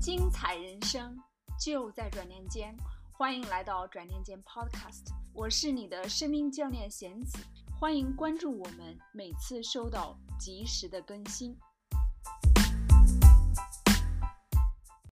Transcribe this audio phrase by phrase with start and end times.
[0.00, 1.14] 精彩人生
[1.62, 2.74] 就在转念间，
[3.12, 7.36] 欢迎来到转念间 Podcast，我是你的生命教练贤子，
[7.78, 11.54] 欢迎关注我们，每次收到及时的更新。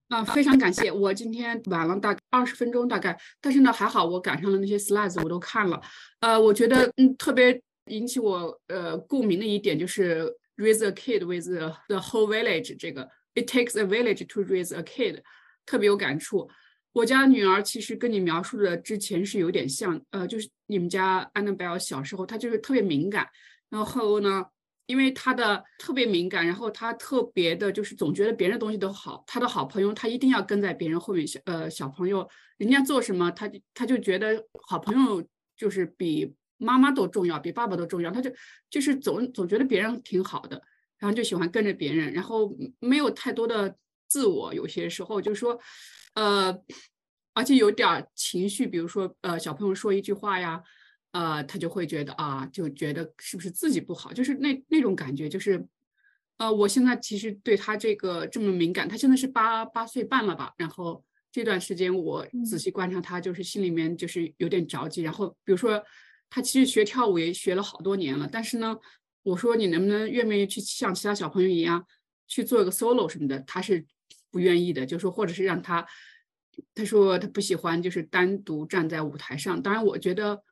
[0.08, 0.92] 啊，非常感谢！
[0.92, 5.80] 我今天晚了大概二十分钟，大概，但是呢还好，我赶上了那些 slides，我都看了。
[6.20, 11.48] 呃，我觉得嗯特别引起我呃共鸣的一点就是 raise a kid with
[11.88, 15.20] the whole village 这个 it takes a village to raise a kid，
[15.66, 16.48] 特别有感触。
[16.92, 23.28] 我家女儿其实跟你描述的之前是有点像，呃，就是你们家 Annabelle 小时候，她就是特别敏感，
[23.68, 24.46] 然后呢。
[24.86, 29.24] 因为她的特别敏感，然后她特别的，就是总觉得别人东西都好。
[29.26, 31.26] 她的好朋友，她一定要跟在别人后面。
[31.26, 38.10] 小呃小朋友，人家做什么，她她就觉得好朋友就是比妈妈都重要，比爸爸都重要。
[38.10, 38.30] 她就
[38.68, 40.60] 就是总总觉得别人挺好的，
[41.04, 43.76] 然后就喜欢跟着别人，然后没有太多的
[44.08, 44.54] 自我。
[44.54, 45.60] 有些时候就是说，
[46.14, 46.58] 呃，
[47.34, 50.62] 而且有点情绪，比如说呃小朋友说一句话呀。
[51.16, 55.64] 呃，他就会觉得啊，就觉得是不是自己不好，就是那那种感觉，就是，
[56.38, 65.80] 呃，我现在其实对他这个这么敏感，他现在是八八岁半了吧，然后这段时间我仔细观察他，就是心里面就是有点着急，然后比如说
[66.28, 68.76] 他其实学跳舞也学了好多年了，但是呢，
[69.24, 71.84] 我说你能不能愿不愿意去像其他小朋友一样
[72.28, 73.84] 去做一个 solo 什么的，他是
[74.30, 75.84] 不愿意的，就说或者是让他，
[76.72, 80.44] 他说他不喜欢就是单独站在舞台上，当然我觉得。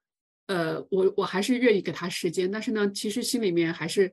[0.49, 4.13] 呃，我我还是愿意给他时间，但是呢，其实心里面还是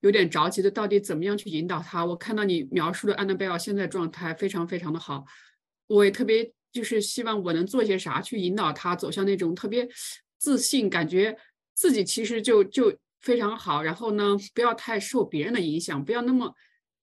[0.00, 0.68] 有点着急的。
[0.68, 2.04] 到底怎么样去引导他？
[2.04, 5.24] 我看到你描述的安娜贝尔现在状态非常非常的好，
[5.86, 9.88] 我也特别就是希望我能做些啥去引导他走向那种特别
[10.36, 11.34] 自信，感觉
[11.74, 13.82] 自己其实就就非常好。
[13.82, 16.54] 然后呢，不要太受别人的影响，不要那么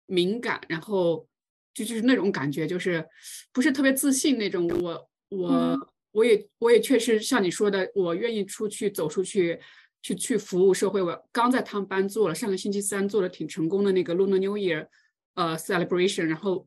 [0.06, 1.26] 敏感，然后
[1.74, 3.06] 就就是那种感觉，就是
[3.52, 4.68] 不是特别自信那种。
[4.68, 5.90] 我我。
[6.12, 9.60] 我也我也确实像你说的，我愿意出去走出去，
[10.02, 11.00] 去去服务社会。
[11.00, 14.88] 我刚在他们班做了，上个星期三做的挺成功的那个 Lunar New Year，
[15.34, 16.24] 呃，celebration。
[16.24, 16.66] 然后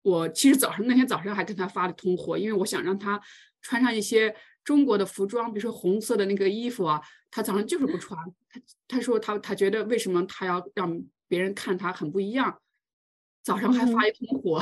[0.00, 3.20] 我其实早上那天早上还跟他发了通货，因为我想让他
[3.60, 7.00] 穿上一些中国的服装，比如说红色的那个衣服啊。
[7.32, 12.60] 他早上就是不穿，他他说他他觉得为什么他要让别人看他很不一样？
[13.40, 14.60] 早上还发一通火，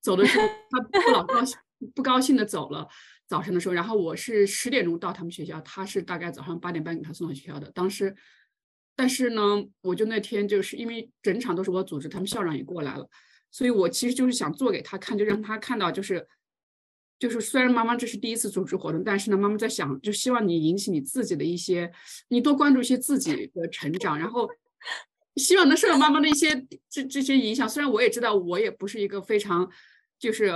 [0.00, 1.56] 走的时候他不老高兴，
[1.94, 2.88] 不高兴的走了。
[3.28, 7.70] 早晨的时候，然后我是十点钟到他们学校，他是大概早上八点半给他送到学校的。
[7.70, 8.16] 当时，
[8.96, 13.08] 但是呢，我就那天就是因为整场都是我组织，他们校长也过来了，
[13.52, 16.26] 所以我其实就是想做给他看，就让他看到，就是
[17.18, 21.90] 就是虽然妈妈这是第一次组织活动，但是呢，妈妈在想，就希望你引起你自己的一些，
[22.28, 24.48] 你多关注一些自己的成长，然后
[25.36, 27.68] 希望能受到妈妈的一些这这些影响。
[27.68, 29.68] 虽然我也知道，我也不是一个非常。
[30.20, 30.50] 就是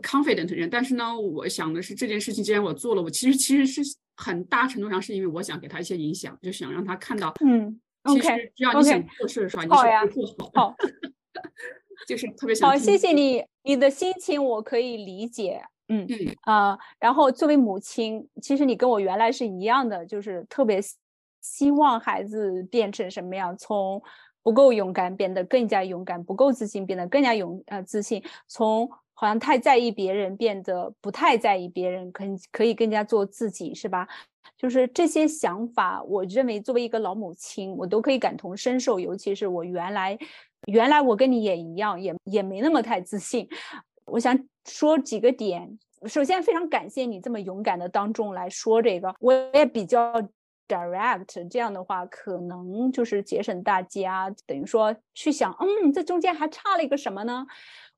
[0.00, 10.72] confident 的人，但是呢，我想的是这件事情既然我做了，我其实其实是很大程度上是因为我想给他一些影响，就想让他看到，嗯，OK，只要你想做事的时候，你是做好，
[12.06, 12.70] 就是特别想。
[12.70, 20.80] 好，谢谢你，你的心情我可以理解，嗯嗯啊，然后作为母亲，其实你跟我原来是一样的，就是特别
[21.40, 24.02] 希望孩子变成什么样，从
[24.42, 28.88] 不够勇敢变得更加勇敢，不够自信变得更加勇呃自信，从。
[29.20, 34.06] 好像太在意别人，变得不太在意别人，可可以更加做自己，是吧？
[34.56, 39.00] 就是这些想法，我认为作为一个老母亲，我都可以感同身受。
[39.00, 40.16] 尤其是我原来，
[40.68, 43.48] 原来我跟你也一样，也也没那么太自信。
[44.04, 44.38] 我想
[44.68, 45.78] 说几个点。
[46.06, 50.22] 首先，非常感谢你这么勇敢的当众来说这个，我也比较
[50.68, 57.44] direct，这样的话可能就是节省大家等于说去想，嗯，这中间还差了一个什么呢？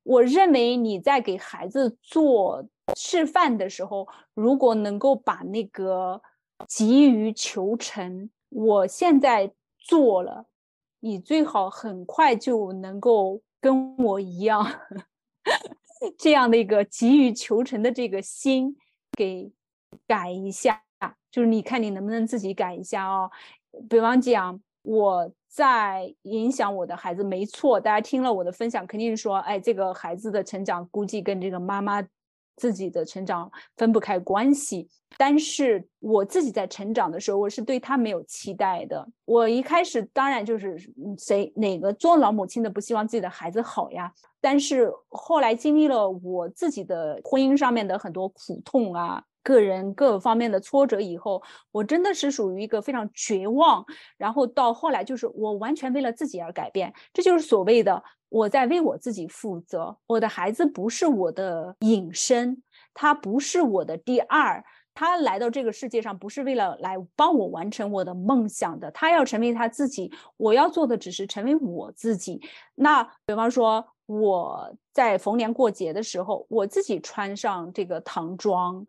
[0.03, 2.65] 我认为你在给孩子做
[2.97, 6.23] 示范的时候，如果能够把那个
[6.67, 10.47] 急于求成，我现在做了，
[11.01, 14.67] 你最好很快就能够跟我一样，
[16.19, 18.77] 这样的一个急于求成的这个心
[19.17, 19.51] 给
[20.07, 20.83] 改一下，
[21.31, 23.31] 就是你看你能不能自己改一下哦。
[23.89, 25.33] 比方讲，我。
[25.53, 27.81] 在影响我的孩子，没错。
[27.81, 32.01] 大家听了我的分享，肯定说，哎，这个孩子的成长估计跟这个妈妈
[32.61, 34.87] 自己的成长分不开关系。
[35.17, 39.07] 但是我自己在成长的时候，我是对他没有期待的。
[39.25, 40.77] 我一开始当然就是
[41.19, 44.13] 谁哪个做老母亲的不希望自己的孩子好呀？
[44.41, 51.43] 但是后来经历了我自己的婚姻上面的很多苦痛啊，个人各方面的挫折以后，
[51.73, 53.85] 我真的是属于一个非常绝望，
[54.17, 59.97] 然后到后来就是我完全为了自己而改变，这就是所谓的我在为我自己负责。
[60.07, 62.63] 我的孩子不是我的隐身，
[62.95, 64.65] 他不是我的第二。
[64.93, 70.13] 他来到这个世界上不是为了来帮我完成我的梦想的，他要成为他自己。
[70.37, 72.41] 我要做的只是成为我自己。
[72.75, 78.85] 那比方说，我在逢年过节的时候，我自己穿上这个唐装，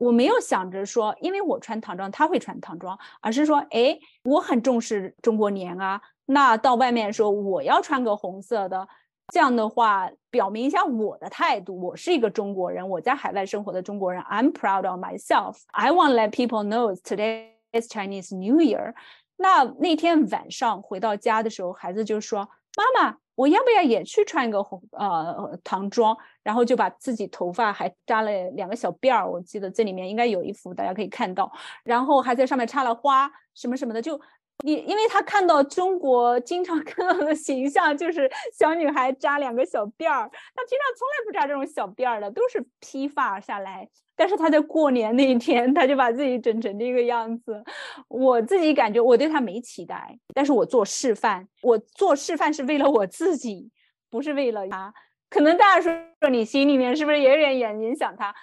[0.00, 6.00] 我没有想着说，因为我穿唐装，他会穿唐装，而是说，哎，我很重视中国年啊。
[6.24, 8.88] 那到外面说，我要穿个红色的。
[9.32, 11.78] 这样的话，表明一下我的态度。
[11.80, 14.22] 我是一个中国人，我在海外生活的中国人。
[14.22, 15.58] I'm proud of myself.
[15.68, 18.94] I want let people know today is Chinese New Year.
[19.36, 29.30] 那那天晚上回到家的时候，孩子就说：“妈妈，我要不要也去穿一个红呃唐装？”然后就把自己头发还扎了两个小辫儿。
[29.30, 31.50] 我记得这里面应该有一幅，大家可以看到。
[31.84, 34.20] 然后还在上面插了花，什么什么的，就。
[34.62, 43.88] 你因为他看到中国经常 看到的形象就是小女孩扎两个小辫儿，他平常从来不扎这种小辫儿的，都是披发下来。
[44.20, 47.64] 但是他在过年那一天，他就把自己整成这个样子。
[48.06, 53.70] 我自己感觉我对他没期待，但是我做示范，我做示范是为了我自己，
[54.10, 54.92] 不是为了他。
[55.30, 55.90] 可能大家说
[56.20, 58.34] 说你心里面是不是也有点影影响他？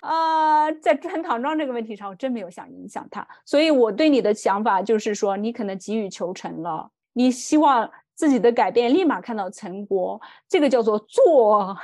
[0.00, 11.76] 啊，在穿唐装这个问题上，我真没有想影响他，所以我对你的想法就是说，你可能急于求成了，你希望自己的改变立马看到成果，这个叫做做，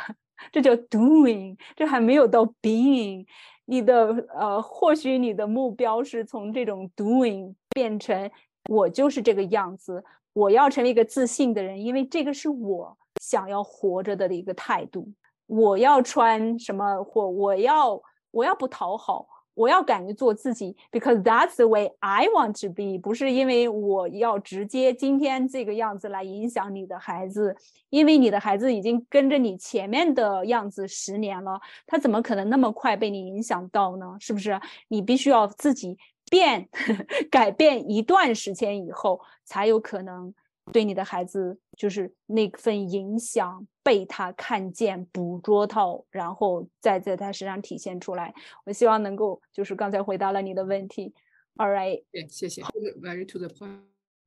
[0.50, 3.26] 这叫 doing，这还没有到 being。
[3.64, 8.30] 你的呃，或许你的目标是从这种 doing 变成
[8.68, 10.02] 我就是这个样子，
[10.32, 15.08] 我要成为一个自信的人，因为这个是我想要活着的一个态度。
[15.46, 17.02] 我要穿什么？
[17.04, 18.00] 或我要
[18.30, 22.98] 我要不讨好，我要敢于做自己，because that's the way I want to be。
[22.98, 27.54] 不是因为我要直接今天这个样子来影响你的孩子，
[27.90, 34.16] 因为你的孩子已经跟着你前面的样子十年了，他怎么可能那么快被你影响到呢？
[34.18, 34.60] 是不是？
[34.88, 35.98] 你必须要自己
[36.30, 36.68] 变，
[37.30, 40.34] 改变一段时间以后，才有可能。
[40.72, 48.34] 对你的孩子，就是那份影响被他看见、捕捉到，然后再在他身上体现出来。
[48.64, 51.12] 我希望能够，就是刚才回答了你的问题。
[51.56, 52.62] All right，对，谢谢。
[52.62, 53.80] Very to the point。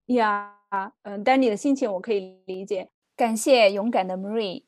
[0.07, 0.59] 呀，
[1.03, 2.89] 嗯，但你的心情我可以理解。
[3.15, 4.63] 感谢勇敢的 Marie。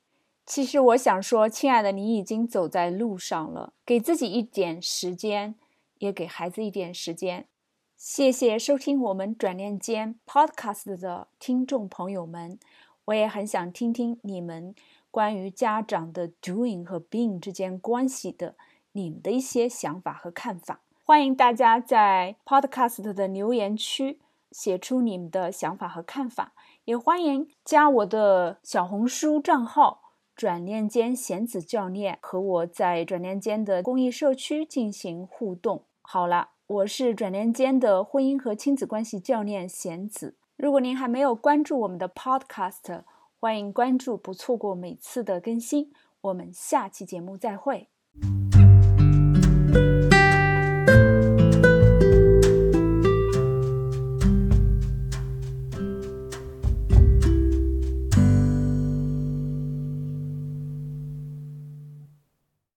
[0.46, 3.74] 其实我想说，亲爱的，你已经走在路上了。
[3.86, 5.56] 给自己一点时间，
[5.98, 7.48] 也给孩子一点时间。
[7.98, 12.58] 谢谢收听我们转念间 Podcast 的听众朋友们，
[13.08, 14.76] 我也很想听听你们
[15.10, 18.56] 关于家长的 doing 和 being 之间关系的
[18.92, 20.82] 你们的一些想法和看法。
[21.04, 24.20] 欢迎大家在 Podcast 的留言区
[24.52, 26.52] 写出你们的想法和看法，
[26.84, 30.02] 也欢迎加我的小红书账号
[30.36, 35.84] “转念间贤子教练”和我在转念间的公益社区进行互动。
[36.02, 36.50] 好了。
[36.68, 40.36] 我是转念间的婚姻和亲子关系教练贤子。
[40.58, 43.04] 如果您还没有关注我们的 Podcast，
[43.40, 45.92] 欢迎关注，不错过每次的更新。
[46.22, 47.90] 我们下期节目再会。